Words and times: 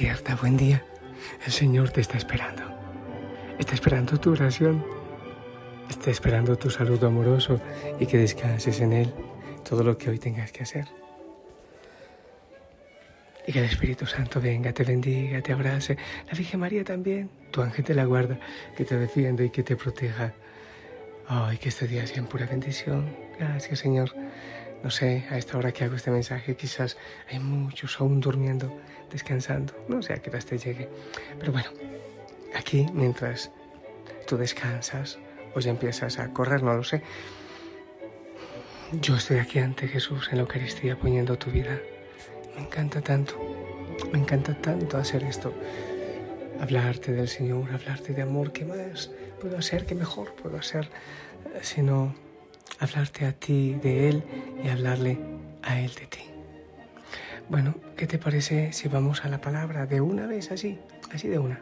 Despierta, 0.00 0.34
buen 0.34 0.56
día. 0.56 0.82
El 1.44 1.52
Señor 1.52 1.90
te 1.90 2.00
está 2.00 2.16
esperando. 2.16 2.62
Está 3.58 3.74
esperando 3.74 4.18
tu 4.18 4.32
oración. 4.32 4.82
Está 5.90 6.10
esperando 6.10 6.56
tu 6.56 6.70
saludo 6.70 7.08
amoroso 7.08 7.60
y 7.98 8.06
que 8.06 8.16
descanses 8.16 8.80
en 8.80 8.94
Él 8.94 9.12
todo 9.62 9.84
lo 9.84 9.98
que 9.98 10.08
hoy 10.08 10.18
tengas 10.18 10.52
que 10.52 10.62
hacer. 10.62 10.86
Y 13.46 13.52
que 13.52 13.58
el 13.58 13.66
Espíritu 13.66 14.06
Santo 14.06 14.40
venga, 14.40 14.72
te 14.72 14.84
bendiga, 14.84 15.42
te 15.42 15.52
abrace. 15.52 15.98
La 16.28 16.32
Virgen 16.32 16.60
María 16.60 16.82
también, 16.82 17.28
tu 17.50 17.60
ángel 17.60 17.84
te 17.84 17.92
la 17.92 18.06
guarda, 18.06 18.40
que 18.78 18.86
te 18.86 18.96
defienda 18.96 19.44
y 19.44 19.50
que 19.50 19.62
te 19.62 19.76
proteja. 19.76 20.32
Ay, 21.28 21.58
que 21.58 21.68
este 21.68 21.86
día 21.86 22.06
sea 22.06 22.16
en 22.16 22.26
pura 22.26 22.46
bendición. 22.46 23.14
Gracias, 23.38 23.80
Señor. 23.80 24.14
No 24.82 24.90
sé, 24.90 25.26
a 25.30 25.36
esta 25.36 25.58
hora 25.58 25.72
que 25.72 25.84
hago 25.84 25.96
este 25.96 26.10
mensaje, 26.10 26.56
quizás 26.56 26.96
hay 27.30 27.38
muchos 27.38 28.00
aún 28.00 28.20
durmiendo, 28.20 28.74
descansando. 29.10 29.74
No 29.88 30.02
sé 30.02 30.14
a 30.14 30.16
qué 30.16 30.30
hora 30.30 30.38
te 30.38 30.56
llegue. 30.56 30.88
Pero 31.38 31.52
bueno, 31.52 31.68
aquí 32.54 32.86
mientras 32.94 33.50
tú 34.26 34.38
descansas 34.38 35.18
o 35.54 35.60
ya 35.60 35.70
empiezas 35.70 36.18
a 36.18 36.32
correr, 36.32 36.62
no 36.62 36.74
lo 36.74 36.84
sé. 36.84 37.02
Yo 38.92 39.16
estoy 39.16 39.38
aquí 39.38 39.58
ante 39.58 39.86
Jesús 39.86 40.28
en 40.30 40.38
la 40.38 40.42
Eucaristía 40.42 40.98
poniendo 40.98 41.36
tu 41.36 41.50
vida. 41.50 41.78
Me 42.56 42.62
encanta 42.62 43.00
tanto, 43.00 43.34
me 44.12 44.18
encanta 44.18 44.54
tanto 44.60 44.96
hacer 44.96 45.22
esto. 45.24 45.52
Hablarte 46.60 47.12
del 47.12 47.28
Señor, 47.28 47.70
hablarte 47.72 48.14
de 48.14 48.22
amor. 48.22 48.52
¿Qué 48.52 48.64
más 48.64 49.10
puedo 49.40 49.58
hacer? 49.58 49.86
¿Qué 49.86 49.94
mejor 49.94 50.34
puedo 50.34 50.58
hacer? 50.58 50.88
Eh, 51.54 51.60
sino 51.62 52.14
hablarte 52.78 53.26
a 53.26 53.32
ti 53.32 53.74
de 53.82 54.08
Él 54.08 54.24
y 54.62 54.68
hablarle 54.68 55.18
a 55.62 55.80
Él 55.80 55.92
de 55.94 56.06
ti. 56.06 56.20
Bueno, 57.48 57.74
¿qué 57.96 58.06
te 58.06 58.18
parece 58.18 58.72
si 58.72 58.88
vamos 58.88 59.24
a 59.24 59.28
la 59.28 59.40
palabra 59.40 59.86
de 59.86 60.00
una 60.00 60.26
vez 60.26 60.52
así, 60.52 60.78
así 61.12 61.28
de 61.28 61.38
una? 61.38 61.60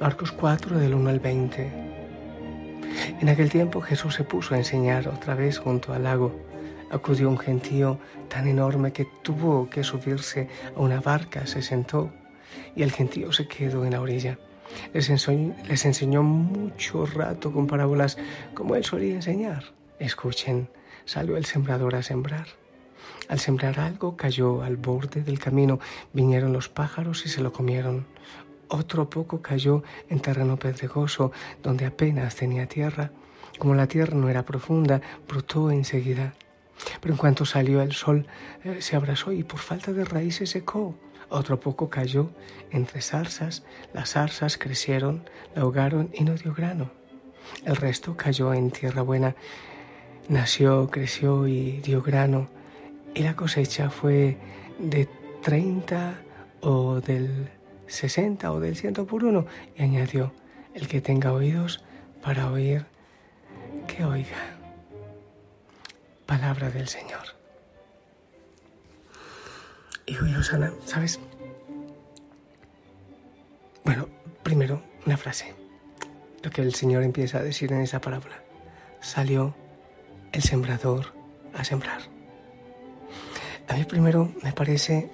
Marcos 0.00 0.32
4 0.32 0.78
del 0.78 0.94
1 0.94 1.10
al 1.10 1.20
20. 1.20 1.70
En 3.20 3.28
aquel 3.28 3.50
tiempo 3.50 3.80
Jesús 3.80 4.14
se 4.14 4.24
puso 4.24 4.54
a 4.54 4.58
enseñar 4.58 5.08
otra 5.08 5.34
vez 5.34 5.58
junto 5.58 5.92
al 5.92 6.04
lago. 6.04 6.34
Acudió 6.90 7.28
un 7.28 7.38
gentío 7.38 7.98
tan 8.28 8.46
enorme 8.46 8.92
que 8.92 9.06
tuvo 9.22 9.68
que 9.68 9.84
subirse 9.84 10.48
a 10.76 10.80
una 10.80 11.00
barca, 11.00 11.46
se 11.46 11.62
sentó 11.62 12.12
y 12.74 12.82
el 12.82 12.92
gentío 12.92 13.32
se 13.32 13.46
quedó 13.46 13.84
en 13.84 13.92
la 13.92 14.00
orilla. 14.00 14.38
Les 14.92 15.08
enseñó, 15.84 16.22
mucho 16.22 17.06
rato 17.06 17.52
con 17.52 17.66
parábolas 17.66 18.18
como 18.54 18.76
él 18.76 18.84
solía 18.84 19.14
enseñar. 19.14 19.64
Escuchen, 19.98 20.68
salió 21.04 21.36
el 21.36 21.44
sembrador 21.44 21.94
a 21.94 22.02
sembrar. 22.02 22.46
Al 23.28 23.38
sembrar 23.40 23.80
algo 23.80 24.16
cayó 24.16 24.62
al 24.62 24.76
borde 24.76 25.22
del 25.22 25.38
camino, 25.38 25.80
vinieron 26.12 26.52
los 26.52 26.68
pájaros 26.68 27.24
y 27.26 27.28
se 27.28 27.40
lo 27.40 27.52
comieron. 27.52 28.06
Otro 28.68 29.08
poco 29.08 29.40
cayó 29.40 29.82
en 30.08 30.20
terreno 30.20 30.56
pedregoso, 30.58 31.32
donde 31.62 31.86
apenas 31.86 32.34
tenía 32.34 32.66
tierra. 32.66 33.12
Como 33.58 33.74
la 33.74 33.86
tierra 33.86 34.14
no 34.16 34.28
era 34.28 34.44
profunda, 34.44 35.00
brotó 35.28 35.70
enseguida. 35.70 36.34
Pero 37.00 37.14
en 37.14 37.18
cuanto 37.18 37.44
salió 37.44 37.82
el 37.82 37.92
sol, 37.92 38.26
eh, 38.64 38.78
se 38.80 38.96
abrazó 38.96 39.32
y 39.32 39.44
por 39.44 39.60
falta 39.60 39.92
de 39.92 40.04
raíces 40.04 40.50
secó. 40.50 40.94
Otro 41.28 41.60
poco 41.60 41.90
cayó 41.90 42.30
entre 42.70 43.00
zarzas, 43.00 43.64
las 43.92 44.10
zarzas 44.10 44.58
crecieron, 44.58 45.28
la 45.54 45.62
ahogaron 45.62 46.10
y 46.12 46.24
no 46.24 46.34
dio 46.34 46.54
grano. 46.54 46.90
El 47.64 47.76
resto 47.76 48.16
cayó 48.16 48.54
en 48.54 48.70
tierra 48.70 49.02
buena, 49.02 49.36
nació, 50.28 50.90
creció 50.90 51.46
y 51.46 51.80
dio 51.80 52.02
grano, 52.02 52.48
y 53.14 53.22
la 53.22 53.36
cosecha 53.36 53.90
fue 53.90 54.38
de 54.78 55.08
treinta 55.42 56.20
o 56.60 57.00
del 57.00 57.50
sesenta 57.86 58.52
o 58.52 58.60
del 58.60 58.76
ciento 58.76 59.06
por 59.06 59.24
uno, 59.24 59.46
y 59.76 59.82
añadió, 59.82 60.32
el 60.74 60.88
que 60.88 61.00
tenga 61.00 61.32
oídos 61.32 61.84
para 62.22 62.50
oír, 62.50 62.86
que 63.86 64.04
oiga. 64.04 64.56
Palabra 66.26 66.70
del 66.70 66.88
Señor. 66.88 67.43
Y 70.06 70.16
Osana, 70.16 70.72
¿sabes? 70.84 71.18
Bueno, 73.84 74.08
primero 74.42 74.82
una 75.06 75.16
frase. 75.16 75.54
Lo 76.42 76.50
que 76.50 76.62
el 76.62 76.74
Señor 76.74 77.02
empieza 77.02 77.38
a 77.38 77.42
decir 77.42 77.72
en 77.72 77.80
esa 77.80 78.00
parábola. 78.00 78.42
Salió 79.00 79.54
el 80.32 80.42
sembrador 80.42 81.14
a 81.54 81.64
sembrar. 81.64 82.02
A 83.68 83.74
mí 83.74 83.84
primero 83.84 84.32
me 84.42 84.52
parece 84.52 85.10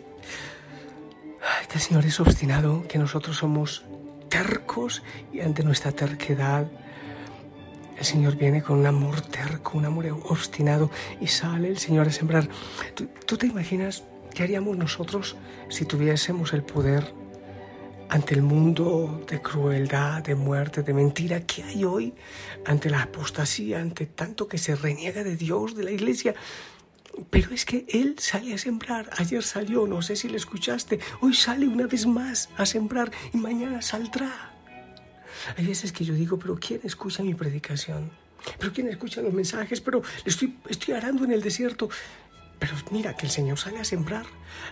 que 1.69 1.75
el 1.75 1.81
Señor 1.81 2.05
es 2.05 2.19
obstinado, 2.19 2.87
que 2.89 2.99
nosotros 2.99 3.37
somos 3.37 3.85
tercos 4.29 5.03
y 5.33 5.41
ante 5.41 5.63
nuestra 5.63 5.93
terquedad 5.93 6.67
el 8.01 8.07
Señor 8.07 8.37
viene 8.37 8.63
con 8.63 8.79
un 8.79 8.87
amor 8.87 9.21
terco, 9.21 9.77
un 9.77 9.85
amor 9.85 10.07
obstinado 10.25 10.91
y 11.21 11.27
sale 11.27 11.69
el 11.69 11.79
Señor 11.79 12.09
a 12.09 12.11
sembrar. 12.11 12.49
¿Tú, 13.27 13.37
te 13.37 13.47
imaginas 13.47 14.05
¿Qué 14.41 14.45
haríamos 14.45 14.79
nosotros 14.79 15.37
si 15.69 15.85
tuviésemos 15.85 16.55
el 16.55 16.63
poder 16.63 17.13
ante 18.09 18.33
el 18.33 18.41
mundo 18.41 19.23
de 19.29 19.43
crueldad, 19.43 20.23
de 20.23 20.35
muerte, 20.35 20.83
de 20.83 20.95
mentira 20.95 21.45
que 21.45 21.63
hay 21.63 21.85
hoy, 21.85 22.15
ante 22.65 22.89
la 22.89 23.03
apostasía, 23.03 23.83
ante 23.83 24.07
tanto 24.07 24.49
que 24.49 24.57
se 24.57 24.75
reniega 24.77 25.25
de 25.25 25.37
Dios, 25.37 25.77
de 25.77 25.85
la 25.85 25.91
iglesia? 25.91 26.35
Pero 27.29 27.51
es 27.53 27.67
que 27.67 27.85
Él 27.87 28.17
sale 28.19 28.55
a 28.55 28.57
sembrar. 28.57 29.11
Ayer 29.19 29.43
salió, 29.43 29.87
no 29.87 30.01
sé 30.01 30.17
si 30.17 30.31
le 30.31 30.39
escuchaste, 30.39 31.01
hoy 31.21 31.35
sale 31.35 31.69
una 31.69 31.87
vez 31.87 32.07
más 32.07 32.49
a 32.57 32.65
sembrar 32.65 33.13
y 33.35 33.37
mañana 33.37 33.83
saldrá. 33.83 34.55
Hay 35.59 35.67
veces 35.67 35.93
que 35.93 36.07
yo 36.07 36.15
digo, 36.15 36.39
pero 36.39 36.57
¿quién 36.59 36.81
escucha 36.83 37.23
mi 37.23 37.35
predicación? 37.35 38.11
¿Pero 38.59 38.73
quién 38.73 38.89
escucha 38.89 39.21
los 39.21 39.35
mensajes? 39.35 39.83
Pero 39.83 40.01
estoy, 40.25 40.57
estoy 40.67 40.95
arando 40.95 41.25
en 41.25 41.33
el 41.33 41.43
desierto. 41.43 41.91
Pero 42.61 42.75
mira 42.91 43.17
que 43.17 43.25
el 43.25 43.33
Señor 43.33 43.59
sale 43.59 43.79
a 43.81 43.85
sembrar, 43.85 44.27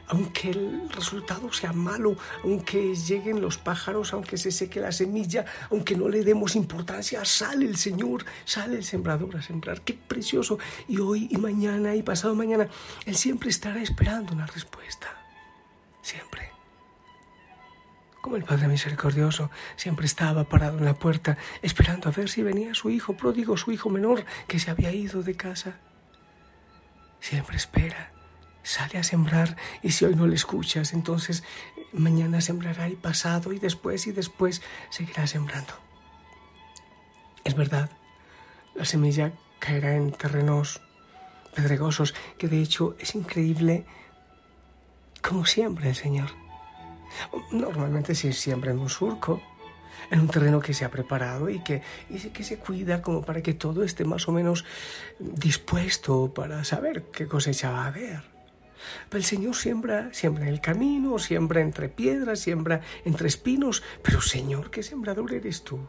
aunque 0.08 0.50
el 0.50 0.90
resultado 0.90 1.50
sea 1.54 1.72
malo, 1.72 2.18
aunque 2.44 2.94
lleguen 2.94 3.40
los 3.40 3.56
pájaros, 3.56 4.12
aunque 4.12 4.36
se 4.36 4.52
seque 4.52 4.78
la 4.78 4.92
semilla, 4.92 5.46
aunque 5.70 5.96
no 5.96 6.10
le 6.10 6.22
demos 6.22 6.54
importancia, 6.54 7.24
sale 7.24 7.64
el 7.64 7.78
Señor, 7.78 8.26
sale 8.44 8.76
el 8.76 8.84
sembrador 8.84 9.38
a 9.38 9.42
sembrar. 9.42 9.80
Qué 9.80 9.94
precioso. 9.94 10.58
Y 10.86 10.98
hoy 10.98 11.28
y 11.30 11.38
mañana 11.38 11.94
y 11.94 12.02
pasado 12.02 12.34
mañana, 12.34 12.68
Él 13.06 13.16
siempre 13.16 13.48
estará 13.48 13.80
esperando 13.80 14.34
una 14.34 14.46
respuesta. 14.46 15.08
Siempre. 16.02 16.50
Como 18.20 18.36
el 18.36 18.44
Padre 18.44 18.68
Misericordioso 18.68 19.50
siempre 19.76 20.04
estaba 20.04 20.44
parado 20.44 20.76
en 20.76 20.84
la 20.84 20.92
puerta 20.92 21.38
esperando 21.62 22.10
a 22.10 22.12
ver 22.12 22.28
si 22.28 22.42
venía 22.42 22.74
su 22.74 22.90
hijo 22.90 23.16
pródigo, 23.16 23.56
su 23.56 23.72
hijo 23.72 23.88
menor, 23.88 24.26
que 24.46 24.58
se 24.58 24.70
había 24.70 24.92
ido 24.92 25.22
de 25.22 25.34
casa 25.34 25.78
siempre 27.20 27.56
espera, 27.56 28.12
sale 28.62 28.98
a 28.98 29.02
sembrar 29.02 29.56
y 29.82 29.92
si 29.92 30.04
hoy 30.04 30.14
no 30.14 30.26
le 30.26 30.34
escuchas, 30.34 30.92
entonces 30.92 31.42
mañana 31.92 32.40
sembrará 32.40 32.88
y 32.88 32.96
pasado 32.96 33.52
y 33.52 33.58
después 33.58 34.06
y 34.06 34.12
después 34.12 34.62
seguirá 34.90 35.26
sembrando. 35.26 35.72
Es 37.44 37.54
verdad, 37.54 37.90
la 38.74 38.84
semilla 38.84 39.32
caerá 39.58 39.94
en 39.94 40.12
terrenos 40.12 40.82
pedregosos, 41.54 42.14
que 42.36 42.48
de 42.48 42.60
hecho 42.60 42.94
es 42.98 43.14
increíble 43.14 43.86
como 45.22 45.46
siempre 45.46 45.88
el 45.88 45.96
Señor. 45.96 46.30
Normalmente 47.50 48.14
si 48.14 48.32
siembra 48.32 48.70
en 48.70 48.78
un 48.78 48.88
surco, 48.88 49.42
en 50.10 50.20
un 50.20 50.28
terreno 50.28 50.60
que 50.60 50.74
se 50.74 50.84
ha 50.84 50.90
preparado 50.90 51.48
y 51.48 51.62
que, 51.62 51.82
y 52.10 52.18
que 52.18 52.44
se 52.44 52.58
cuida 52.58 53.02
como 53.02 53.22
para 53.22 53.42
que 53.42 53.54
todo 53.54 53.84
esté 53.84 54.04
más 54.04 54.28
o 54.28 54.32
menos 54.32 54.64
dispuesto 55.18 56.32
para 56.34 56.64
saber 56.64 57.04
qué 57.12 57.26
cosecha 57.26 57.70
va 57.70 57.84
a 57.84 57.88
haber. 57.88 58.38
Pero 59.08 59.18
el 59.18 59.24
Señor 59.24 59.54
siembra, 59.56 60.08
siembra 60.12 60.44
en 60.44 60.50
el 60.50 60.60
camino, 60.60 61.18
siembra 61.18 61.60
entre 61.60 61.88
piedras, 61.88 62.40
siembra 62.40 62.80
entre 63.04 63.28
espinos. 63.28 63.82
Pero 64.02 64.20
Señor, 64.20 64.70
¿qué 64.70 64.82
sembrador 64.82 65.32
eres 65.34 65.62
tú? 65.64 65.80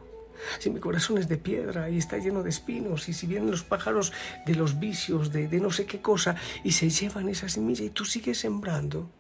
Si 0.60 0.70
mi 0.70 0.80
corazón 0.80 1.18
es 1.18 1.28
de 1.28 1.38
piedra 1.38 1.90
y 1.90 1.98
está 1.98 2.18
lleno 2.18 2.44
de 2.44 2.50
espinos, 2.50 3.10
y 3.10 3.14
si 3.14 3.28
vienen 3.28 3.52
los 3.52 3.64
pájaros 3.64 4.14
de 4.46 4.56
los 4.56 4.80
vicios, 4.80 5.32
de, 5.32 5.48
de 5.48 5.60
no 5.60 5.70
sé 5.70 5.86
qué 5.86 6.02
cosa, 6.02 6.36
y 6.64 6.72
se 6.72 6.90
llevan 6.90 7.28
esa 7.30 7.50
semilla 7.50 7.84
y 7.84 7.90
tú 7.90 8.06
sigues 8.06 8.40
sembrando, 8.40 9.12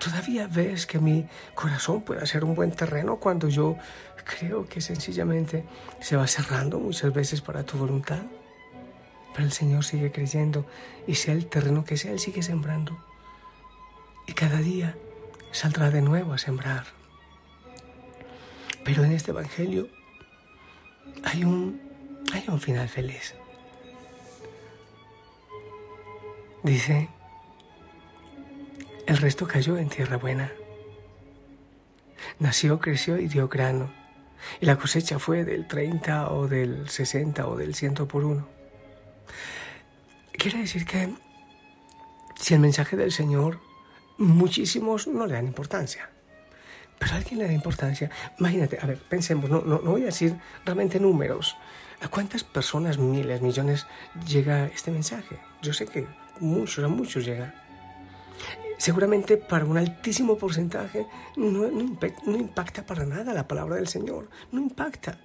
¿Todavía 0.00 0.46
ves 0.46 0.86
que 0.86 0.98
mi 0.98 1.28
corazón 1.54 2.00
puede 2.00 2.26
ser 2.26 2.42
un 2.42 2.54
buen 2.54 2.72
terreno 2.72 3.16
cuando 3.16 3.50
yo 3.50 3.76
creo 4.24 4.66
que 4.66 4.80
sencillamente 4.80 5.66
se 6.00 6.16
va 6.16 6.26
cerrando 6.26 6.80
muchas 6.80 7.12
veces 7.12 7.42
para 7.42 7.64
tu 7.64 7.76
voluntad? 7.76 8.22
Pero 9.34 9.44
el 9.44 9.52
Señor 9.52 9.84
sigue 9.84 10.10
creyendo 10.10 10.64
y 11.06 11.16
sea 11.16 11.34
el 11.34 11.46
terreno 11.46 11.84
que 11.84 11.98
sea, 11.98 12.12
Él 12.12 12.18
sigue 12.18 12.42
sembrando. 12.42 12.98
Y 14.26 14.32
cada 14.32 14.58
día 14.60 14.96
saldrá 15.52 15.90
de 15.90 16.00
nuevo 16.00 16.32
a 16.32 16.38
sembrar. 16.38 16.86
Pero 18.82 19.04
en 19.04 19.12
este 19.12 19.32
Evangelio 19.32 19.86
hay 21.24 21.44
un, 21.44 21.78
hay 22.32 22.44
un 22.48 22.58
final 22.58 22.88
feliz. 22.88 23.34
Dice, 26.62 27.10
El 29.10 29.16
resto 29.16 29.48
cayó 29.48 29.76
en 29.76 29.88
tierra 29.88 30.18
buena. 30.18 30.52
Nació, 32.38 32.78
creció 32.78 33.18
y 33.18 33.26
dio 33.26 33.48
grano. 33.48 33.92
Y 34.60 34.66
la 34.66 34.76
cosecha 34.76 35.18
fue 35.18 35.44
del 35.44 35.66
30 35.66 36.30
o 36.30 36.46
del 36.46 36.88
60 36.88 37.48
o 37.48 37.56
del 37.56 37.74
100 37.74 38.06
por 38.06 38.24
uno. 38.24 38.46
Quiere 40.30 40.60
decir 40.60 40.86
que 40.86 41.12
si 42.36 42.54
el 42.54 42.60
mensaje 42.60 42.96
del 42.96 43.10
Señor, 43.10 43.58
muchísimos 44.16 45.08
no 45.08 45.26
le 45.26 45.34
dan 45.34 45.48
importancia. 45.48 46.08
Pero 47.00 47.14
a 47.14 47.16
alguien 47.16 47.40
le 47.40 47.46
da 47.48 47.52
importancia. 47.52 48.12
Imagínate, 48.38 48.78
a 48.80 48.86
ver, 48.86 48.98
pensemos, 48.98 49.50
no, 49.50 49.60
no, 49.62 49.80
no 49.82 49.90
voy 49.90 50.02
a 50.02 50.12
decir 50.14 50.36
realmente 50.64 51.00
números. 51.00 51.56
¿A 52.00 52.06
cuántas 52.06 52.44
personas, 52.44 52.98
miles, 52.98 53.42
millones 53.42 53.88
llega 54.24 54.66
este 54.66 54.92
mensaje? 54.92 55.40
Yo 55.62 55.72
sé 55.72 55.86
que 55.86 56.06
muchos, 56.38 56.84
a 56.84 56.88
muchos 56.88 57.24
llega 57.24 57.60
seguramente 58.80 59.36
para 59.36 59.66
un 59.66 59.76
altísimo 59.76 60.38
porcentaje 60.38 61.06
no, 61.36 61.68
impacta 62.26 62.86
para 62.86 63.04
nada 63.04 63.34
la 63.34 63.46
palabra 63.46 63.76
del 63.76 63.88
Señor, 63.88 64.30
no 64.52 64.60
impacta. 64.60 65.18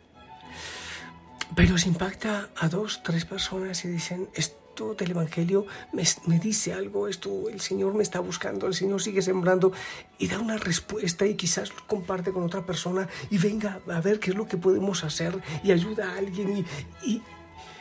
Pero 1.55 1.77
se 1.77 1.87
impacta 1.87 2.49
a 2.57 2.67
dos, 2.67 3.01
tres 3.01 3.23
personas 3.23 3.85
y 3.85 3.87
dicen, 3.87 4.27
esto 4.33 4.93
del 4.93 5.11
Evangelio 5.11 5.65
me, 5.93 6.03
me, 6.25 6.37
dice 6.37 6.73
algo, 6.73 7.07
esto 7.07 7.47
el 7.47 7.61
Señor 7.61 7.93
me 7.93 8.03
está 8.03 8.19
buscando, 8.19 8.67
el 8.67 8.73
Señor 8.73 9.01
sigue 9.01 9.21
sembrando 9.21 9.71
y 10.19 10.27
da 10.27 10.37
una 10.39 10.57
respuesta 10.57 11.25
y 11.25 11.35
quizás 11.35 11.71
comparte 11.87 12.33
con 12.33 12.43
otra 12.43 12.65
persona 12.65 13.07
y 13.29 13.37
venga 13.37 13.79
a 13.87 14.01
ver 14.01 14.19
qué 14.19 14.31
es 14.31 14.35
lo 14.35 14.49
que 14.49 14.57
podemos 14.57 15.05
hacer 15.05 15.41
y 15.63 15.71
ayuda 15.71 16.11
a 16.11 16.17
alguien 16.17 16.57
y, 16.57 17.09
y, 17.09 17.21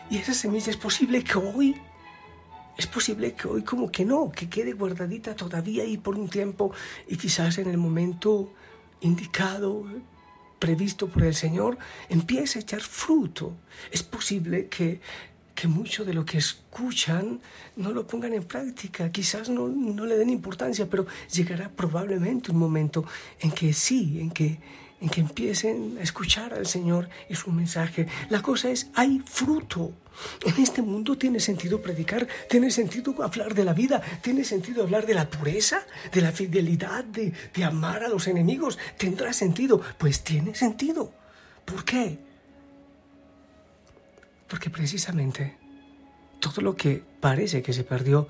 y 0.09 0.19
esa 0.19 0.35
semilla 0.35 0.71
es 0.71 0.77
posible 0.77 1.25
que 1.25 1.37
hoy 1.37 1.75
es 2.77 2.87
posible 2.87 3.35
que 3.35 3.49
hoy 3.49 3.63
como 3.63 3.91
que 3.91 4.05
no, 4.05 4.31
que 4.33 4.49
quede 4.49 4.73
guardadita 4.73 5.35
todavía 5.35 5.85
ahí 5.85 5.97
por 5.97 6.17
un 6.17 6.29
tiempo 6.29 6.73
y 7.07 7.17
quizás 7.17 7.59
en 7.59 7.69
el 7.69 7.79
momento 7.79 8.53
indicado, 9.01 9.85
previsto 10.59 11.09
por 11.09 11.25
el 11.25 11.35
Señor, 11.35 11.79
empiece 12.09 12.59
a 12.59 12.63
echar 12.63 12.81
fruto. 12.81 13.53
Es 13.93 14.03
posible 14.03 14.69
que, 14.69 15.01
que 15.55 15.69
mucho 15.69 16.05
de 16.05 16.15
lo 16.15 16.25
que 16.25 16.39
escuchan 16.39 17.41
no 17.77 17.93
lo 17.93 18.07
pongan 18.07 18.33
en 18.33 18.45
práctica, 18.45 19.13
quizás 19.13 19.49
no, 19.49 19.69
no 19.69 20.05
le 20.07 20.17
den 20.17 20.31
importancia, 20.31 20.89
pero 20.89 21.07
llegará 21.33 21.69
probablemente 21.69 22.51
un 22.51 22.59
momento 22.59 23.05
en 23.41 23.53
que 23.53 23.73
sí, 23.73 24.19
en 24.21 24.31
que 24.31 24.59
que 25.09 25.21
empiecen 25.21 25.97
a 25.99 26.03
escuchar 26.03 26.55
al 26.55 26.67
Señor 26.67 27.09
y 27.29 27.35
su 27.35 27.51
mensaje. 27.51 28.07
La 28.31 28.43
cosa 28.43 28.71
es, 28.71 28.89
hay 28.95 29.21
fruto. 29.25 29.93
En 30.45 30.63
este 30.63 30.81
mundo 30.81 31.19
tiene 31.19 31.41
sentido 31.41 31.81
predicar, 31.81 32.29
tiene 32.49 32.71
sentido 32.71 33.15
hablar 33.23 33.55
de 33.55 33.65
la 33.65 33.73
vida, 33.73 34.01
tiene 34.23 34.45
sentido 34.45 34.85
hablar 34.85 35.07
de 35.07 35.15
la 35.15 35.29
pureza, 35.29 35.83
de 36.13 36.21
la 36.21 36.31
fidelidad, 36.31 37.05
de, 37.05 37.33
de 37.53 37.65
amar 37.65 38.05
a 38.05 38.09
los 38.09 38.29
enemigos. 38.29 38.79
¿Tendrá 38.97 39.33
sentido? 39.33 39.81
Pues 39.99 40.23
tiene 40.23 40.55
sentido. 40.55 41.13
¿Por 41.65 41.85
qué? 41.85 42.19
Porque 44.49 44.71
precisamente 44.71 45.57
todo 46.39 46.61
lo 46.61 46.77
que 46.77 47.03
parece 47.21 47.63
que 47.63 47.73
se 47.73 47.85
perdió 47.85 48.29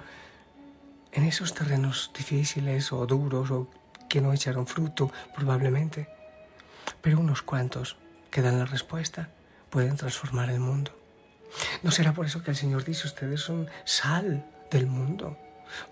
en 1.12 1.24
esos 1.24 1.52
terrenos 1.52 2.10
difíciles 2.16 2.92
o 2.92 3.06
duros 3.06 3.50
o 3.50 3.68
que 4.08 4.20
no 4.20 4.32
echaron 4.32 4.66
fruto 4.66 5.10
probablemente, 5.34 6.08
pero 7.04 7.20
unos 7.20 7.42
cuantos 7.42 7.98
que 8.30 8.40
dan 8.40 8.58
la 8.58 8.64
respuesta 8.64 9.28
pueden 9.68 9.94
transformar 9.94 10.48
el 10.48 10.58
mundo. 10.58 10.90
¿No 11.82 11.90
será 11.90 12.14
por 12.14 12.24
eso 12.24 12.42
que 12.42 12.52
el 12.52 12.56
Señor 12.56 12.82
dice, 12.82 13.06
ustedes 13.06 13.42
son 13.42 13.68
sal 13.84 14.50
del 14.70 14.86
mundo 14.86 15.36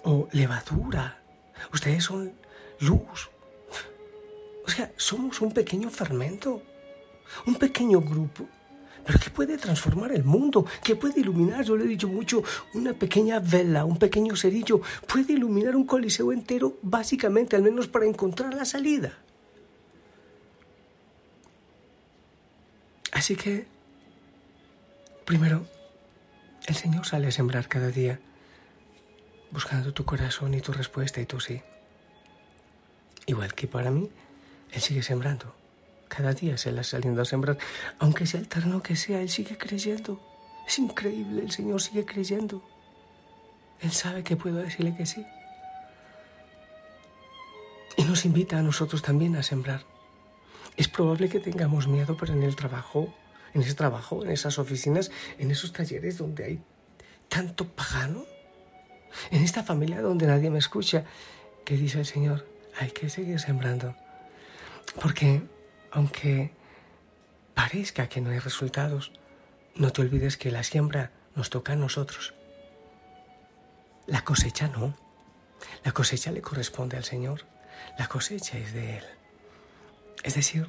o 0.05 0.27
levadura? 0.33 1.21
Ustedes 1.71 2.05
son 2.05 2.33
luz. 2.81 3.29
O 4.65 4.71
sea, 4.71 4.91
somos 4.97 5.43
un 5.43 5.53
pequeño 5.53 5.91
fermento, 5.91 6.63
un 7.47 7.57
pequeño 7.57 8.01
grupo, 8.01 8.49
pero 9.05 9.19
que 9.19 9.29
puede 9.29 9.59
transformar 9.59 10.13
el 10.13 10.25
mundo, 10.25 10.65
que 10.83 10.97
puede 10.97 11.21
iluminar, 11.21 11.63
yo 11.63 11.77
le 11.77 11.85
he 11.85 11.89
dicho 11.89 12.09
mucho, 12.09 12.43
una 12.73 12.95
pequeña 12.95 13.39
vela, 13.39 13.85
un 13.85 13.99
pequeño 13.99 14.35
cerillo, 14.35 14.81
puede 15.07 15.35
iluminar 15.35 15.77
un 15.77 15.85
coliseo 15.85 16.33
entero, 16.33 16.79
básicamente, 16.81 17.55
al 17.55 17.63
menos 17.63 17.87
para 17.87 18.07
encontrar 18.07 18.55
la 18.55 18.65
salida. 18.65 19.19
Así 23.23 23.37
que, 23.37 23.69
primero, 25.25 25.65
el 26.67 26.75
Señor 26.75 27.07
sale 27.07 27.29
a 27.29 27.31
sembrar 27.31 27.69
cada 27.69 27.93
día, 27.93 28.19
buscando 29.53 29.95
tu 29.95 30.05
corazón 30.05 30.55
y 30.55 30.61
tu 30.61 30.73
respuesta 30.73 31.21
y 31.21 31.27
tu 31.27 31.39
sí. 31.39 31.63
Igual 33.27 33.55
que 33.55 33.69
para 33.69 33.93
mí, 33.93 34.11
Él 34.73 34.81
sigue 34.81 35.05
sembrando. 35.05 35.55
Cada 36.09 36.33
día 36.33 36.59
se 36.59 36.73
la 36.73 36.83
saliendo 36.83 37.23
a 37.23 37.25
sembrar, 37.25 37.59
aunque 38.01 38.27
sea 38.27 38.41
el 38.41 38.49
terreno 38.49 38.83
que 38.83 38.97
sea, 38.97 39.21
Él 39.21 39.29
sigue 39.29 39.57
creyendo. 39.57 40.21
Es 40.67 40.81
increíble, 40.81 41.43
el 41.43 41.53
Señor 41.53 41.81
sigue 41.81 42.05
creyendo. 42.05 42.61
Él 43.79 43.93
sabe 43.93 44.25
que 44.25 44.35
puedo 44.35 44.57
decirle 44.57 44.97
que 44.97 45.07
sí. 45.07 45.25
Y 47.97 48.03
nos 48.03 48.25
invita 48.25 48.59
a 48.59 48.63
nosotros 48.63 49.01
también 49.01 49.37
a 49.37 49.45
sembrar. 49.45 49.92
Es 50.77 50.89
probable 50.89 51.29
que 51.29 51.41
tengamos 51.41 51.87
miedo, 51.87 52.17
pero 52.17 52.33
en 52.33 52.43
el 52.43 52.57
trabajo, 52.57 53.15
en 53.55 53.63
ese 53.63 53.75
trabajo, 53.75 54.25
en 54.25 54.31
esas 54.31 54.59
oficinas, 54.59 55.11
en 55.39 55.51
esos 55.51 55.73
talleres 55.73 56.19
donde 56.19 56.45
hay 56.45 56.63
tanto 57.29 57.69
pagano, 57.69 58.25
en 59.31 59.43
esta 59.43 59.63
familia 59.63 60.01
donde 60.01 60.27
nadie 60.27 60.51
me 60.51 60.59
escucha, 60.59 61.05
que 61.65 61.77
dice 61.77 61.99
el 61.99 62.07
Señor, 62.07 62.47
hay 62.79 62.91
que 62.91 63.11
seguir 63.11 63.39
sembrando. 63.41 63.95
Porque 65.01 65.43
aunque 65.91 66.53
parezca 67.55 68.09
que 68.09 68.21
no 68.21 68.31
hay 68.31 68.39
resultados, 68.39 69.13
no 69.75 69.93
te 69.93 70.03
olvides 70.03 70.37
que 70.37 70.51
la 70.51 70.63
siembra 70.63 71.13
nos 71.35 71.51
toca 71.51 71.75
a 71.75 71.77
nosotros. 71.77 72.35
La 74.07 74.25
cosecha 74.25 74.69
no. 74.69 74.97
La 75.85 75.93
cosecha 75.93 76.33
le 76.33 76.43
corresponde 76.43 76.97
al 76.97 77.05
Señor. 77.05 77.47
La 77.99 78.09
cosecha 78.09 78.59
es 78.59 78.73
de 78.73 78.99
Él. 78.99 79.05
Es 80.23 80.35
decir, 80.35 80.67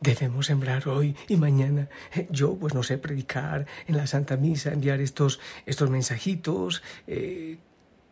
debemos 0.00 0.46
sembrar 0.46 0.88
hoy 0.88 1.16
y 1.28 1.36
mañana. 1.36 1.88
Yo, 2.30 2.54
pues 2.56 2.74
no 2.74 2.82
sé, 2.82 2.98
predicar 2.98 3.66
en 3.86 3.96
la 3.96 4.06
Santa 4.06 4.36
Misa, 4.36 4.72
enviar 4.72 5.00
estos, 5.00 5.40
estos 5.66 5.90
mensajitos 5.90 6.82
eh, 7.06 7.58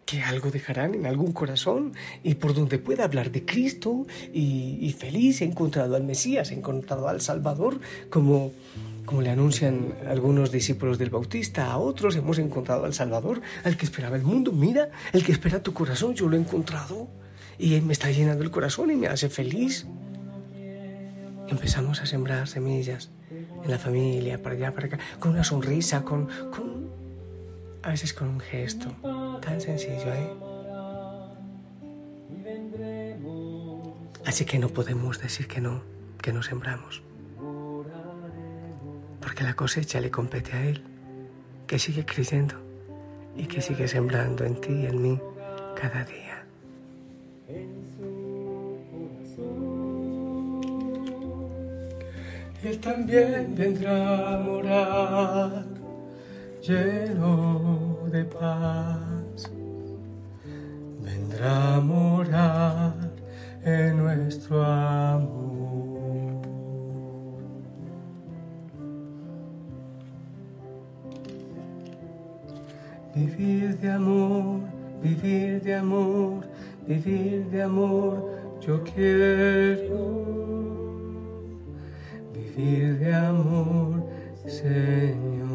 que 0.04 0.22
algo 0.22 0.50
dejarán 0.50 0.94
en 0.94 1.06
algún 1.06 1.32
corazón 1.32 1.92
y 2.22 2.34
por 2.34 2.54
donde 2.54 2.78
pueda 2.78 3.04
hablar 3.04 3.32
de 3.32 3.44
Cristo 3.44 4.06
y, 4.32 4.78
y, 4.80 4.92
feliz 4.92 5.42
he 5.42 5.44
encontrado 5.44 5.96
al 5.96 6.04
Mesías, 6.04 6.52
he 6.52 6.54
encontrado 6.54 7.08
al 7.08 7.20
Salvador, 7.20 7.80
como, 8.08 8.52
como 9.04 9.20
le 9.20 9.30
anuncian 9.30 9.94
algunos 10.08 10.52
discípulos 10.52 10.98
del 10.98 11.10
Bautista, 11.10 11.72
a 11.72 11.78
otros 11.78 12.14
hemos 12.14 12.38
encontrado 12.38 12.84
al 12.84 12.94
Salvador, 12.94 13.42
al 13.64 13.76
que 13.76 13.84
esperaba 13.84 14.16
el 14.16 14.22
mundo. 14.22 14.52
Mira, 14.52 14.90
el 15.12 15.24
que 15.24 15.32
espera 15.32 15.60
tu 15.60 15.74
corazón, 15.74 16.14
yo 16.14 16.28
lo 16.28 16.36
he 16.36 16.40
encontrado 16.40 17.08
y 17.58 17.80
me 17.80 17.92
está 17.92 18.10
llenando 18.10 18.44
el 18.44 18.50
corazón 18.52 18.92
y 18.92 18.96
me 18.96 19.08
hace 19.08 19.28
feliz 19.28 19.86
empezamos 21.48 22.00
a 22.00 22.06
sembrar 22.06 22.48
semillas 22.48 23.10
en 23.30 23.70
la 23.70 23.78
familia, 23.78 24.42
para 24.42 24.54
allá, 24.54 24.74
para 24.74 24.86
acá, 24.86 24.98
con 25.18 25.32
una 25.32 25.44
sonrisa, 25.44 26.02
con, 26.02 26.28
con 26.50 26.90
a 27.82 27.90
veces 27.90 28.12
con 28.12 28.28
un 28.28 28.40
gesto 28.40 28.90
tan 29.40 29.60
sencillo, 29.60 30.12
¿eh? 30.12 30.30
Así 34.24 34.44
que 34.44 34.58
no 34.58 34.68
podemos 34.70 35.20
decir 35.20 35.46
que 35.46 35.60
no, 35.60 35.82
que 36.20 36.32
no 36.32 36.42
sembramos. 36.42 37.00
Porque 39.20 39.44
la 39.44 39.54
cosecha 39.54 40.00
le 40.00 40.10
compete 40.10 40.52
a 40.52 40.64
Él, 40.64 40.82
que 41.68 41.78
sigue 41.78 42.04
creyendo 42.04 42.56
y 43.36 43.46
que 43.46 43.62
sigue 43.62 43.86
sembrando 43.86 44.44
en 44.44 44.60
ti 44.60 44.72
y 44.72 44.86
en 44.86 45.00
mí 45.00 45.20
cada 45.80 46.04
día. 46.04 46.25
Él 52.66 52.80
también 52.80 53.54
vendrá 53.54 54.34
a 54.34 54.38
morar 54.40 55.64
lleno 56.60 58.00
de 58.10 58.24
paz. 58.24 59.48
Vendrá 61.00 61.76
a 61.76 61.80
morar 61.80 62.92
en 63.64 63.98
nuestro 63.98 64.64
amor. 64.64 66.40
Vivir 73.14 73.78
de 73.78 73.90
amor, 73.92 74.60
vivir 75.00 75.62
de 75.62 75.74
amor, 75.76 76.44
vivir 76.84 77.46
de 77.48 77.62
amor, 77.62 78.28
yo 78.60 78.82
quiero 78.82 79.65
Señor. 84.56 85.50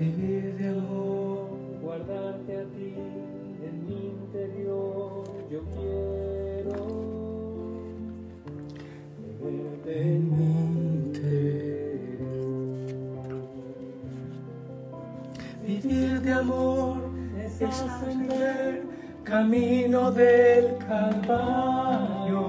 Vivir 0.00 0.56
de 0.56 0.68
amor, 0.68 1.50
guardarte 1.82 2.56
a 2.56 2.64
ti 2.74 2.94
en 3.68 3.86
mi 3.86 4.00
interior, 4.16 5.24
yo 5.50 5.60
quiero 5.76 6.72
verte 9.42 9.92
en 10.00 10.22
mi 10.36 10.50
interior. 11.04 11.58
Vivir 15.66 16.22
de 16.22 16.32
amor 16.32 16.96
es 17.38 17.60
camino 19.22 20.10
del 20.12 20.78
Calvario 20.78 22.47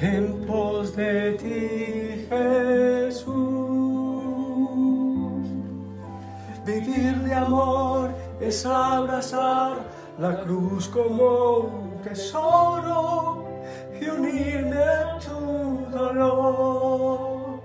en 0.00 0.46
pos 0.46 0.96
de 0.96 1.32
ti, 1.32 2.26
Jesús. 2.28 3.30
Vivir 6.64 7.16
de 7.24 7.34
amor 7.34 8.10
es 8.40 8.64
abrazar 8.64 9.78
la 10.18 10.40
cruz 10.40 10.88
como 10.88 11.58
un 11.58 12.02
tesoro 12.02 13.44
y 14.00 14.04
unirme 14.08 14.82
a 14.82 15.18
tu 15.18 15.86
dolor. 15.90 17.60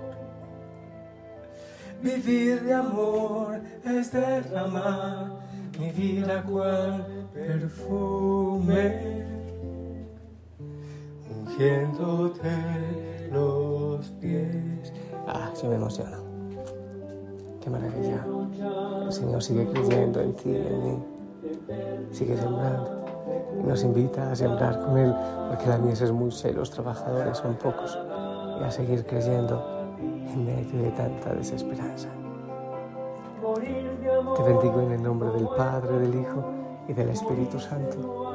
Vivir 2.02 2.62
de 2.62 2.74
amor 2.74 3.60
es 3.84 4.12
derramar 4.12 5.46
mi 5.78 5.90
vida 5.90 6.42
cual 6.42 7.06
perfume, 7.32 9.24
ungiéndote 11.56 13.30
los 13.32 14.10
pies. 14.20 14.92
Ah, 15.26 15.50
se 15.54 15.66
me 15.68 15.76
emociona. 15.76 16.18
Qué 17.60 17.70
maravilla. 17.70 18.24
El 19.04 19.12
Señor 19.12 19.42
sigue 19.42 19.66
creyendo 19.70 20.20
en 20.20 20.34
ti 20.34 20.50
y 20.50 20.56
en 20.56 20.84
mí. 20.84 21.04
Sigue 22.10 22.36
sembrando. 22.36 23.04
Nos 23.64 23.82
invita 23.82 24.30
a 24.30 24.36
sembrar 24.36 24.80
con 24.80 24.98
Él, 24.98 25.14
porque 25.48 25.66
la 25.66 25.78
mies 25.78 26.02
es 26.02 26.12
mucha 26.12 26.48
y 26.48 26.52
los 26.52 26.70
trabajadores 26.70 27.38
son 27.38 27.54
pocos. 27.54 27.98
Y 28.60 28.64
a 28.64 28.70
seguir 28.70 29.04
creyendo 29.06 29.96
en 29.98 30.44
medio 30.44 30.82
de 30.82 30.90
tanta 30.90 31.34
desesperanza. 31.34 32.08
Te 34.36 34.42
bendigo 34.42 34.80
en 34.82 34.92
el 34.92 35.02
nombre 35.02 35.30
del 35.30 35.48
Padre, 35.56 35.98
del 36.00 36.20
Hijo 36.20 36.44
y 36.86 36.92
del 36.92 37.08
Espíritu 37.10 37.58
Santo. 37.58 38.34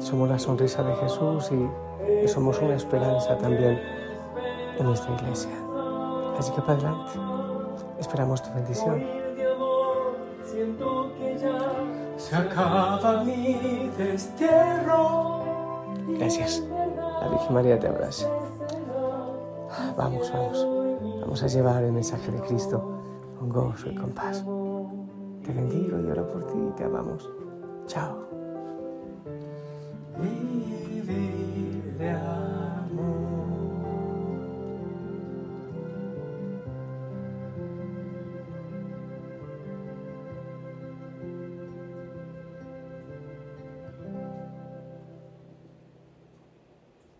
Somos 0.00 0.28
la 0.28 0.38
sonrisa 0.38 0.82
de 0.82 0.94
Jesús 0.96 1.50
y, 1.52 1.89
que 2.20 2.28
somos 2.28 2.60
una 2.60 2.74
esperanza 2.74 3.36
también 3.38 3.80
en 4.78 4.86
nuestra 4.86 5.14
iglesia. 5.14 5.50
Así 6.38 6.52
que 6.52 6.60
para 6.62 6.74
adelante, 6.74 7.12
esperamos 7.98 8.42
tu 8.42 8.52
bendición. 8.54 9.04
Se 12.16 12.36
acaba 12.36 13.24
mi. 13.24 13.90
Gracias. 16.18 16.62
La 17.20 17.28
Virgen 17.28 17.54
María 17.54 17.78
te 17.78 17.86
abraza. 17.88 18.28
Vamos, 19.96 20.32
vamos. 20.32 20.66
Vamos 21.20 21.42
a 21.42 21.46
llevar 21.46 21.82
el 21.84 21.92
mensaje 21.92 22.30
de 22.30 22.40
Cristo 22.40 22.82
con 23.38 23.48
gozo 23.50 23.90
y 23.90 23.94
con 23.94 24.10
paz. 24.10 24.44
Te 25.44 25.52
bendigo 25.52 25.98
y 26.00 26.06
oro 26.10 26.26
por 26.26 26.44
ti 26.46 26.58
y 26.58 26.70
te 26.72 26.84
amamos. 26.84 27.30
Chao. 27.86 28.28
了。 32.08 32.39